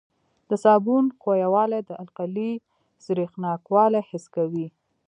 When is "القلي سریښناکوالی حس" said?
2.03-4.25